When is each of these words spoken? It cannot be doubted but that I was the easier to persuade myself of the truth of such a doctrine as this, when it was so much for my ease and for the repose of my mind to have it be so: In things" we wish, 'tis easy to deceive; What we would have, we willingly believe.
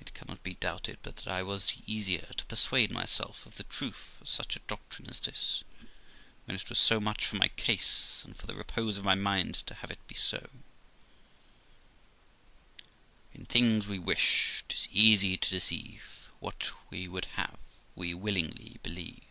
It 0.00 0.14
cannot 0.14 0.42
be 0.42 0.54
doubted 0.54 0.98
but 1.04 1.14
that 1.18 1.28
I 1.32 1.40
was 1.40 1.68
the 1.68 1.82
easier 1.86 2.32
to 2.36 2.44
persuade 2.46 2.90
myself 2.90 3.46
of 3.46 3.54
the 3.54 3.62
truth 3.62 4.16
of 4.20 4.28
such 4.28 4.56
a 4.56 4.66
doctrine 4.66 5.08
as 5.08 5.20
this, 5.20 5.62
when 6.44 6.56
it 6.56 6.68
was 6.68 6.80
so 6.80 6.98
much 6.98 7.24
for 7.24 7.36
my 7.36 7.48
ease 7.68 8.22
and 8.26 8.36
for 8.36 8.48
the 8.48 8.56
repose 8.56 8.96
of 8.96 9.04
my 9.04 9.14
mind 9.14 9.64
to 9.68 9.74
have 9.76 9.92
it 9.92 10.04
be 10.08 10.16
so: 10.16 10.50
In 13.32 13.46
things" 13.46 13.86
we 13.86 14.00
wish, 14.00 14.64
'tis 14.68 14.88
easy 14.90 15.36
to 15.36 15.50
deceive; 15.50 16.28
What 16.40 16.72
we 16.90 17.06
would 17.06 17.26
have, 17.36 17.60
we 17.94 18.12
willingly 18.12 18.80
believe. 18.82 19.22